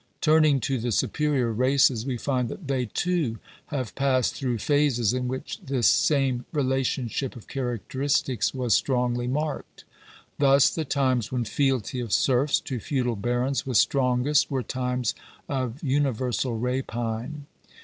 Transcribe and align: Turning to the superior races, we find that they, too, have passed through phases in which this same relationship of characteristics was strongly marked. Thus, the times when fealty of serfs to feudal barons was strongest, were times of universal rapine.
Turning 0.19 0.59
to 0.59 0.79
the 0.79 0.91
superior 0.91 1.53
races, 1.53 2.07
we 2.07 2.17
find 2.17 2.49
that 2.49 2.67
they, 2.67 2.87
too, 2.87 3.37
have 3.67 3.93
passed 3.93 4.33
through 4.33 4.57
phases 4.57 5.13
in 5.13 5.27
which 5.27 5.59
this 5.61 5.85
same 5.85 6.43
relationship 6.51 7.35
of 7.35 7.47
characteristics 7.47 8.51
was 8.51 8.73
strongly 8.73 9.27
marked. 9.27 9.83
Thus, 10.39 10.71
the 10.71 10.85
times 10.85 11.31
when 11.31 11.45
fealty 11.45 11.99
of 11.99 12.13
serfs 12.13 12.59
to 12.61 12.79
feudal 12.79 13.15
barons 13.15 13.67
was 13.67 13.79
strongest, 13.79 14.49
were 14.49 14.63
times 14.63 15.13
of 15.47 15.83
universal 15.83 16.57
rapine. 16.57 17.45